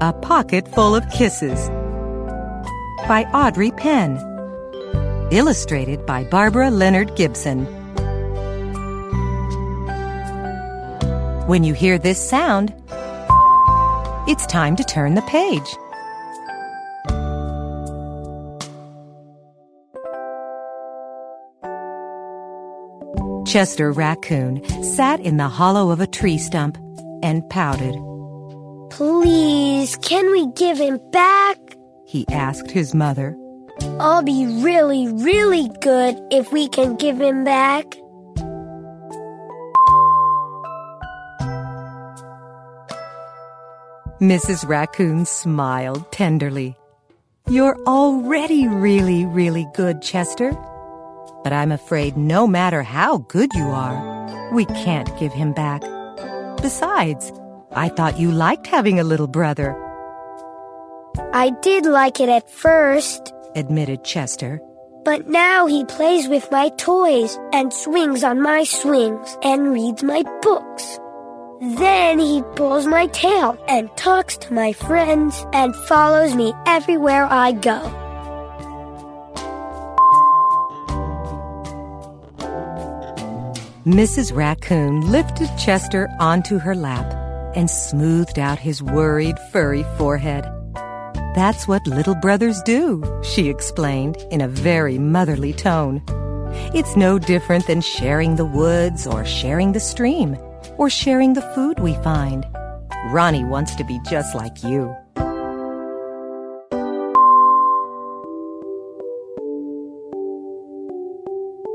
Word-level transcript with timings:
A 0.00 0.12
Pocket 0.12 0.68
Full 0.68 0.94
of 0.94 1.02
Kisses 1.10 1.68
by 3.08 3.28
Audrey 3.34 3.72
Penn. 3.72 4.16
Illustrated 5.32 6.06
by 6.06 6.22
Barbara 6.22 6.70
Leonard 6.70 7.16
Gibson. 7.16 7.64
When 11.48 11.64
you 11.64 11.74
hear 11.74 11.98
this 11.98 12.20
sound, 12.30 12.72
it's 14.28 14.46
time 14.46 14.76
to 14.76 14.84
turn 14.84 15.14
the 15.14 15.22
page. 15.22 15.66
Chester 23.52 23.90
Raccoon 23.90 24.62
sat 24.94 25.18
in 25.18 25.38
the 25.38 25.48
hollow 25.48 25.90
of 25.90 26.00
a 26.00 26.06
tree 26.06 26.38
stump 26.38 26.78
and 27.24 27.42
pouted. 27.50 27.96
Please, 28.98 29.94
can 29.98 30.28
we 30.32 30.48
give 30.54 30.76
him 30.76 30.98
back? 31.12 31.56
He 32.04 32.26
asked 32.30 32.68
his 32.68 32.96
mother. 32.96 33.36
I'll 34.00 34.24
be 34.24 34.44
really, 34.44 35.06
really 35.06 35.70
good 35.82 36.18
if 36.32 36.50
we 36.50 36.66
can 36.66 36.96
give 36.96 37.20
him 37.20 37.44
back. 37.44 37.84
Mrs. 44.20 44.68
Raccoon 44.68 45.26
smiled 45.26 46.10
tenderly. 46.10 46.74
You're 47.48 47.78
already 47.86 48.66
really, 48.66 49.26
really 49.26 49.68
good, 49.76 50.02
Chester. 50.02 50.50
But 51.44 51.52
I'm 51.52 51.70
afraid 51.70 52.16
no 52.16 52.48
matter 52.48 52.82
how 52.82 53.18
good 53.18 53.54
you 53.54 53.66
are, 53.66 54.52
we 54.52 54.64
can't 54.64 55.16
give 55.20 55.32
him 55.32 55.52
back. 55.52 55.82
Besides, 56.60 57.30
I 57.72 57.88
thought 57.88 58.18
you 58.18 58.30
liked 58.30 58.66
having 58.66 58.98
a 58.98 59.04
little 59.04 59.26
brother. 59.26 59.76
I 61.32 61.50
did 61.60 61.84
like 61.84 62.20
it 62.20 62.28
at 62.28 62.48
first, 62.50 63.32
admitted 63.54 64.04
Chester. 64.04 64.60
But 65.04 65.28
now 65.28 65.66
he 65.66 65.84
plays 65.84 66.28
with 66.28 66.50
my 66.50 66.70
toys 66.70 67.38
and 67.52 67.72
swings 67.72 68.24
on 68.24 68.40
my 68.40 68.64
swings 68.64 69.38
and 69.42 69.72
reads 69.72 70.02
my 70.02 70.22
books. 70.42 70.98
Then 71.60 72.18
he 72.18 72.42
pulls 72.56 72.86
my 72.86 73.06
tail 73.08 73.58
and 73.68 73.94
talks 73.96 74.36
to 74.38 74.52
my 74.52 74.72
friends 74.72 75.44
and 75.52 75.74
follows 75.74 76.34
me 76.34 76.52
everywhere 76.66 77.26
I 77.30 77.52
go. 77.52 77.80
Mrs. 83.84 84.36
Raccoon 84.36 85.10
lifted 85.10 85.48
Chester 85.56 86.08
onto 86.20 86.58
her 86.58 86.74
lap 86.74 87.17
and 87.54 87.70
smoothed 87.70 88.38
out 88.38 88.58
his 88.58 88.82
worried, 88.82 89.38
furry 89.52 89.84
forehead. 89.96 90.44
That's 91.34 91.68
what 91.68 91.86
little 91.86 92.14
brothers 92.16 92.60
do, 92.62 93.02
she 93.22 93.48
explained 93.48 94.16
in 94.30 94.40
a 94.40 94.48
very 94.48 94.98
motherly 94.98 95.52
tone. 95.52 96.02
It's 96.74 96.96
no 96.96 97.18
different 97.18 97.66
than 97.66 97.80
sharing 97.80 98.36
the 98.36 98.44
woods 98.44 99.06
or 99.06 99.24
sharing 99.24 99.72
the 99.72 99.80
stream 99.80 100.36
or 100.76 100.90
sharing 100.90 101.34
the 101.34 101.48
food 101.54 101.80
we 101.80 101.94
find. 101.96 102.46
Ronnie 103.06 103.44
wants 103.44 103.74
to 103.76 103.84
be 103.84 104.00
just 104.08 104.34
like 104.34 104.64
you. 104.64 104.94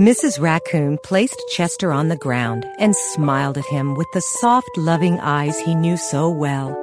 Mrs. 0.00 0.40
Raccoon 0.40 0.98
placed 1.04 1.40
Chester 1.50 1.92
on 1.92 2.08
the 2.08 2.16
ground 2.16 2.66
and 2.80 2.96
smiled 2.96 3.56
at 3.56 3.64
him 3.66 3.94
with 3.94 4.08
the 4.12 4.20
soft, 4.20 4.68
loving 4.76 5.20
eyes 5.20 5.56
he 5.60 5.72
knew 5.72 5.96
so 5.96 6.28
well. 6.28 6.76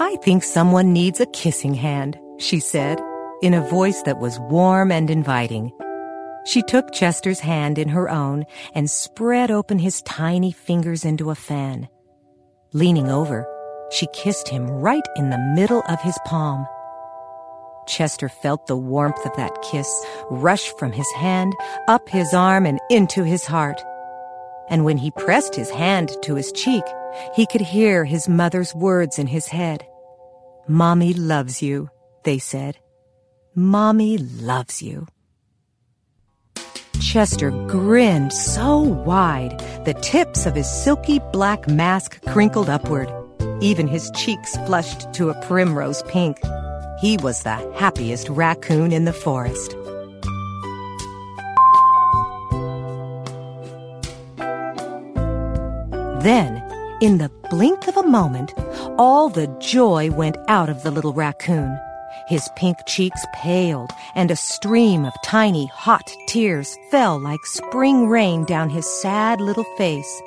I 0.00 0.16
think 0.24 0.42
someone 0.42 0.92
needs 0.92 1.20
a 1.20 1.26
kissing 1.26 1.72
hand, 1.72 2.18
she 2.38 2.58
said, 2.58 3.00
in 3.42 3.54
a 3.54 3.68
voice 3.68 4.02
that 4.02 4.18
was 4.18 4.40
warm 4.40 4.90
and 4.90 5.08
inviting. 5.08 5.70
She 6.46 6.62
took 6.62 6.90
Chester's 6.92 7.38
hand 7.38 7.78
in 7.78 7.90
her 7.90 8.10
own 8.10 8.44
and 8.74 8.90
spread 8.90 9.52
open 9.52 9.78
his 9.78 10.02
tiny 10.02 10.50
fingers 10.50 11.04
into 11.04 11.30
a 11.30 11.36
fan. 11.36 11.86
Leaning 12.72 13.08
over, 13.08 13.46
she 13.92 14.08
kissed 14.12 14.48
him 14.48 14.66
right 14.66 15.06
in 15.14 15.30
the 15.30 15.52
middle 15.54 15.84
of 15.88 16.00
his 16.00 16.18
palm. 16.24 16.66
Chester 17.86 18.28
felt 18.28 18.66
the 18.66 18.76
warmth 18.76 19.24
of 19.24 19.36
that 19.36 19.62
kiss 19.62 19.88
rush 20.30 20.70
from 20.78 20.92
his 20.92 21.10
hand, 21.12 21.54
up 21.88 22.08
his 22.08 22.34
arm, 22.34 22.66
and 22.66 22.80
into 22.90 23.22
his 23.24 23.44
heart. 23.44 23.80
And 24.68 24.84
when 24.84 24.98
he 24.98 25.10
pressed 25.12 25.54
his 25.54 25.70
hand 25.70 26.10
to 26.22 26.34
his 26.34 26.52
cheek, 26.52 26.84
he 27.34 27.46
could 27.46 27.60
hear 27.60 28.04
his 28.04 28.28
mother's 28.28 28.74
words 28.74 29.18
in 29.18 29.26
his 29.26 29.46
head. 29.46 29.86
Mommy 30.68 31.14
loves 31.14 31.62
you, 31.62 31.88
they 32.24 32.38
said. 32.38 32.76
Mommy 33.54 34.18
loves 34.18 34.82
you. 34.82 35.06
Chester 37.00 37.50
grinned 37.68 38.32
so 38.32 38.78
wide, 38.78 39.58
the 39.84 39.94
tips 39.94 40.44
of 40.44 40.54
his 40.54 40.68
silky 40.68 41.20
black 41.32 41.68
mask 41.68 42.20
crinkled 42.26 42.68
upward. 42.68 43.10
Even 43.60 43.86
his 43.86 44.10
cheeks 44.10 44.56
flushed 44.66 45.12
to 45.14 45.30
a 45.30 45.46
primrose 45.46 46.02
pink. 46.08 46.36
He 47.00 47.18
was 47.18 47.42
the 47.42 47.56
happiest 47.74 48.28
raccoon 48.30 48.90
in 48.90 49.04
the 49.04 49.12
forest. 49.12 49.76
Then, 56.22 56.62
in 57.02 57.18
the 57.18 57.30
blink 57.50 57.86
of 57.86 57.96
a 57.98 58.02
moment, 58.02 58.54
all 58.98 59.28
the 59.28 59.46
joy 59.60 60.10
went 60.10 60.38
out 60.48 60.70
of 60.70 60.82
the 60.82 60.90
little 60.90 61.12
raccoon. 61.12 61.78
His 62.28 62.48
pink 62.56 62.78
cheeks 62.86 63.24
paled, 63.34 63.90
and 64.14 64.30
a 64.30 64.36
stream 64.36 65.04
of 65.04 65.12
tiny, 65.22 65.66
hot 65.66 66.10
tears 66.28 66.76
fell 66.90 67.20
like 67.20 67.44
spring 67.44 68.08
rain 68.08 68.44
down 68.44 68.70
his 68.70 68.86
sad 69.02 69.40
little 69.40 69.66
face. 69.76 70.22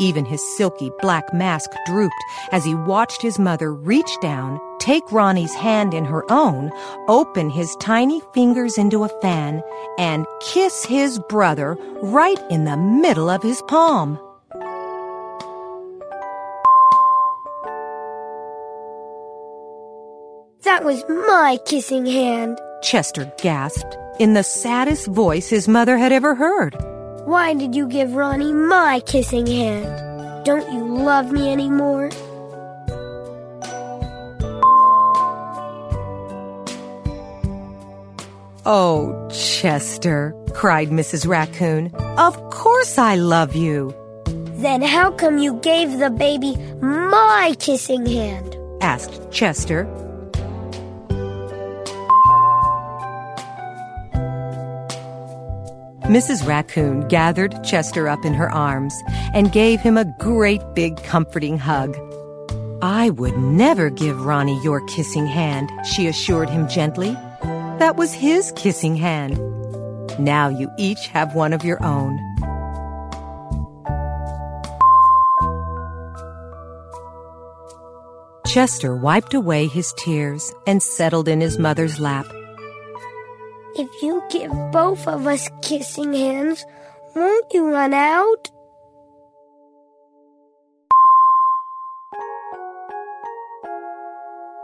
Even 0.00 0.24
his 0.24 0.42
silky 0.56 0.90
black 1.00 1.34
mask 1.34 1.70
drooped 1.86 2.24
as 2.52 2.64
he 2.64 2.74
watched 2.74 3.20
his 3.20 3.38
mother 3.38 3.72
reach 3.72 4.10
down, 4.20 4.58
take 4.88 5.12
Ronnie's 5.12 5.52
hand 5.52 5.92
in 5.92 6.06
her 6.06 6.24
own, 6.32 6.72
open 7.08 7.50
his 7.50 7.76
tiny 7.76 8.22
fingers 8.32 8.78
into 8.78 9.04
a 9.04 9.20
fan, 9.20 9.62
and 9.98 10.24
kiss 10.40 10.82
his 10.82 11.18
brother 11.28 11.76
right 12.00 12.40
in 12.48 12.64
the 12.64 12.78
middle 12.78 13.28
of 13.28 13.42
his 13.42 13.60
palm. 13.68 14.18
That 20.62 20.84
was 20.84 21.04
my 21.26 21.58
kissing 21.66 22.06
hand, 22.06 22.58
Chester 22.80 23.30
gasped 23.42 23.94
in 24.18 24.32
the 24.32 24.42
saddest 24.42 25.08
voice 25.08 25.50
his 25.50 25.68
mother 25.68 25.98
had 25.98 26.12
ever 26.12 26.34
heard. 26.34 26.74
Why 27.26 27.52
did 27.52 27.74
you 27.74 27.86
give 27.88 28.14
Ronnie 28.14 28.54
my 28.54 29.00
kissing 29.00 29.46
hand? 29.46 30.46
Don't 30.46 30.72
you 30.72 30.82
love 30.82 31.30
me 31.30 31.52
anymore? 31.52 32.08
Oh, 38.70 39.26
Chester, 39.30 40.34
cried 40.52 40.90
Mrs. 40.90 41.26
Raccoon. 41.26 41.90
Of 42.18 42.36
course 42.50 42.98
I 42.98 43.14
love 43.14 43.56
you. 43.56 43.94
Then 44.60 44.82
how 44.82 45.10
come 45.10 45.38
you 45.38 45.54
gave 45.60 45.98
the 45.98 46.10
baby 46.10 46.54
my 46.82 47.56
kissing 47.58 48.04
hand? 48.04 48.58
asked 48.82 49.30
Chester. 49.30 49.86
Mrs. 56.02 56.46
Raccoon 56.46 57.08
gathered 57.08 57.64
Chester 57.64 58.06
up 58.06 58.22
in 58.22 58.34
her 58.34 58.50
arms 58.50 58.92
and 59.32 59.50
gave 59.50 59.80
him 59.80 59.96
a 59.96 60.04
great 60.18 60.60
big 60.74 61.02
comforting 61.04 61.56
hug. 61.56 61.96
I 62.82 63.08
would 63.08 63.38
never 63.38 63.88
give 63.88 64.26
Ronnie 64.26 64.62
your 64.62 64.86
kissing 64.88 65.26
hand, 65.26 65.70
she 65.86 66.06
assured 66.06 66.50
him 66.50 66.68
gently. 66.68 67.16
That 67.78 67.96
was 67.96 68.12
his 68.12 68.52
kissing 68.56 68.96
hand. 68.96 69.38
Now 70.18 70.48
you 70.48 70.68
each 70.78 71.06
have 71.08 71.36
one 71.36 71.52
of 71.52 71.64
your 71.64 71.80
own. 71.82 72.18
Chester 78.46 78.96
wiped 78.96 79.32
away 79.32 79.68
his 79.68 79.94
tears 79.96 80.52
and 80.66 80.82
settled 80.82 81.28
in 81.28 81.40
his 81.40 81.56
mother's 81.56 82.00
lap. 82.00 82.26
If 83.76 84.02
you 84.02 84.24
give 84.28 84.50
both 84.72 85.06
of 85.06 85.28
us 85.28 85.48
kissing 85.62 86.12
hands, 86.12 86.64
won't 87.14 87.46
you 87.54 87.70
run 87.70 87.94
out? 87.94 88.50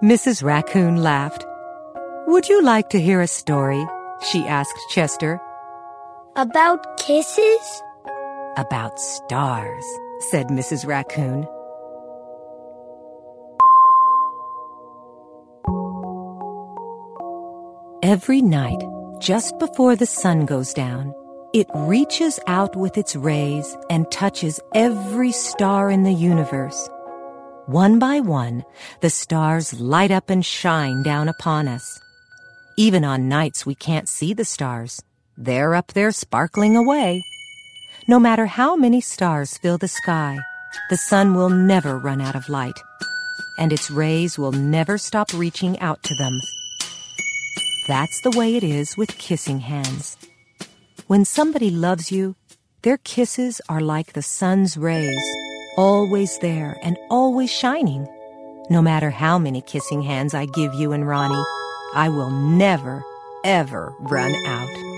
Mrs. 0.00 0.44
Raccoon 0.44 1.02
laughed. 1.02 1.44
Would 2.30 2.48
you 2.48 2.62
like 2.62 2.90
to 2.90 3.00
hear 3.00 3.20
a 3.20 3.26
story? 3.26 3.84
She 4.30 4.44
asked 4.44 4.78
Chester. 4.90 5.40
About 6.36 6.96
kisses? 6.96 7.82
About 8.56 9.00
stars, 9.00 9.84
said 10.30 10.46
Mrs. 10.46 10.86
Raccoon. 10.86 11.44
Every 18.04 18.40
night, 18.40 18.80
just 19.18 19.58
before 19.58 19.96
the 19.96 20.06
sun 20.06 20.46
goes 20.46 20.72
down, 20.72 21.12
it 21.52 21.66
reaches 21.74 22.38
out 22.46 22.76
with 22.76 22.96
its 22.96 23.16
rays 23.16 23.76
and 23.90 24.08
touches 24.12 24.60
every 24.72 25.32
star 25.32 25.90
in 25.90 26.04
the 26.04 26.14
universe. 26.14 26.88
One 27.66 27.98
by 27.98 28.20
one, 28.20 28.64
the 29.00 29.10
stars 29.10 29.80
light 29.80 30.12
up 30.12 30.30
and 30.30 30.46
shine 30.46 31.02
down 31.02 31.28
upon 31.28 31.66
us. 31.66 32.00
Even 32.80 33.04
on 33.04 33.28
nights 33.28 33.66
we 33.66 33.74
can't 33.74 34.08
see 34.08 34.32
the 34.32 34.46
stars, 34.46 35.02
they're 35.36 35.74
up 35.74 35.88
there 35.88 36.10
sparkling 36.10 36.76
away. 36.76 37.22
No 38.08 38.18
matter 38.18 38.46
how 38.46 38.74
many 38.74 39.02
stars 39.02 39.58
fill 39.58 39.76
the 39.76 39.86
sky, 39.86 40.38
the 40.88 40.96
sun 40.96 41.34
will 41.34 41.50
never 41.50 41.98
run 41.98 42.22
out 42.22 42.34
of 42.34 42.48
light, 42.48 42.80
and 43.58 43.70
its 43.70 43.90
rays 43.90 44.38
will 44.38 44.52
never 44.52 44.96
stop 44.96 45.30
reaching 45.34 45.78
out 45.80 46.02
to 46.04 46.14
them. 46.14 46.40
That's 47.86 48.18
the 48.22 48.30
way 48.30 48.56
it 48.56 48.64
is 48.64 48.96
with 48.96 49.18
kissing 49.18 49.60
hands. 49.60 50.16
When 51.06 51.26
somebody 51.26 51.68
loves 51.68 52.10
you, 52.10 52.34
their 52.80 52.96
kisses 52.96 53.60
are 53.68 53.82
like 53.82 54.14
the 54.14 54.22
sun's 54.22 54.78
rays, 54.78 55.20
always 55.76 56.38
there 56.38 56.78
and 56.82 56.96
always 57.10 57.50
shining. 57.50 58.08
No 58.70 58.80
matter 58.80 59.10
how 59.10 59.38
many 59.38 59.60
kissing 59.60 60.00
hands 60.00 60.32
I 60.32 60.46
give 60.46 60.72
you 60.72 60.92
and 60.92 61.06
Ronnie, 61.06 61.44
I 61.94 62.08
will 62.08 62.30
never, 62.30 63.04
ever 63.42 63.92
run 63.98 64.32
out. 64.46 64.90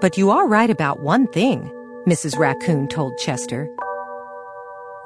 But 0.00 0.16
you 0.16 0.30
are 0.30 0.46
right 0.46 0.70
about 0.70 1.00
one 1.00 1.26
thing, 1.26 1.68
Mrs. 2.06 2.38
Raccoon 2.38 2.86
told 2.86 3.18
Chester. 3.18 3.68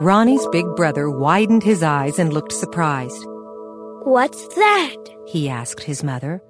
Ronnie's 0.01 0.47
big 0.53 0.67
brother 0.77 1.11
widened 1.11 1.63
his 1.63 1.83
eyes 1.83 2.19
and 2.19 2.33
looked 2.33 2.53
surprised. 2.53 3.25
What's 4.05 4.47
that? 4.57 4.97
he 5.27 5.49
asked 5.49 5.85
his 5.85 6.05
mother. 6.05 6.43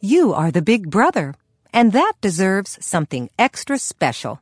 You 0.00 0.32
are 0.32 0.50
the 0.50 0.62
big 0.62 0.90
brother, 0.90 1.34
and 1.72 1.92
that 1.92 2.14
deserves 2.20 2.84
something 2.84 3.30
extra 3.38 3.78
special. 3.78 4.40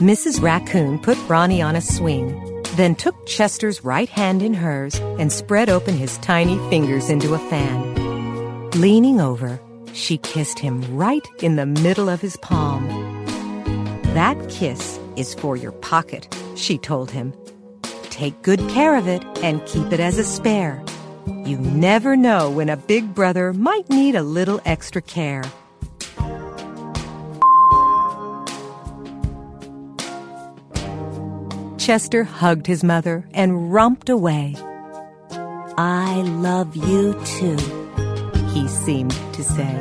Mrs. 0.00 0.40
Raccoon 0.40 1.00
put 1.00 1.18
Ronnie 1.28 1.60
on 1.60 1.74
a 1.74 1.80
swing, 1.80 2.62
then 2.76 2.94
took 2.94 3.26
Chester's 3.26 3.82
right 3.82 4.08
hand 4.08 4.42
in 4.42 4.54
hers 4.54 4.94
and 5.18 5.32
spread 5.32 5.68
open 5.68 5.96
his 5.96 6.18
tiny 6.18 6.56
fingers 6.70 7.10
into 7.10 7.34
a 7.34 7.38
fan. 7.50 8.70
Leaning 8.80 9.20
over, 9.20 9.60
she 9.94 10.16
kissed 10.18 10.60
him 10.60 10.84
right 10.96 11.26
in 11.42 11.56
the 11.56 11.66
middle 11.66 12.08
of 12.08 12.20
his 12.20 12.36
palm. 12.36 12.86
That 14.14 14.36
kiss 14.48 15.00
is 15.16 15.34
for 15.34 15.56
your 15.56 15.72
pocket, 15.72 16.32
she 16.54 16.78
told 16.78 17.10
him. 17.10 17.32
Take 18.04 18.40
good 18.42 18.60
care 18.68 18.94
of 18.94 19.08
it 19.08 19.24
and 19.42 19.66
keep 19.66 19.92
it 19.92 19.98
as 19.98 20.16
a 20.16 20.22
spare. 20.22 20.80
You 21.44 21.58
never 21.58 22.16
know 22.16 22.48
when 22.52 22.68
a 22.68 22.76
big 22.76 23.16
brother 23.16 23.52
might 23.52 23.90
need 23.90 24.14
a 24.14 24.22
little 24.22 24.60
extra 24.64 25.02
care. 25.02 25.42
Chester 31.88 32.22
hugged 32.22 32.66
his 32.66 32.84
mother 32.84 33.26
and 33.32 33.72
romped 33.72 34.10
away. 34.10 34.54
I 35.78 36.22
love 36.26 36.76
you 36.76 37.14
too, 37.24 37.56
he 38.52 38.68
seemed 38.68 39.12
to 39.32 39.42
say. 39.42 39.74